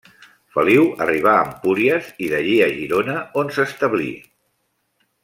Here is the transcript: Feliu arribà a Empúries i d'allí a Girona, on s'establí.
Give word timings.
Feliu 0.53 0.85
arribà 1.05 1.33
a 1.41 1.43
Empúries 1.49 2.09
i 2.29 2.31
d'allí 2.33 2.57
a 2.69 2.73
Girona, 2.79 3.19
on 3.43 3.55
s'establí. 3.59 4.09